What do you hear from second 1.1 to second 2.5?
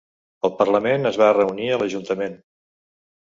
va reunir a l'ajuntament.